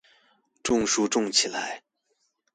[0.63, 1.83] 種樹種起來